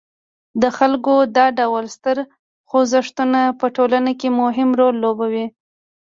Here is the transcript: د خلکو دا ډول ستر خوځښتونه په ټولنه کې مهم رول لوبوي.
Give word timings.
د 0.61 0.63
خلکو 0.77 1.13
دا 1.37 1.45
ډول 1.59 1.85
ستر 1.95 2.17
خوځښتونه 2.69 3.41
په 3.59 3.65
ټولنه 3.75 4.11
کې 4.19 4.29
مهم 4.41 4.69
رول 4.79 4.95
لوبوي. 5.03 5.45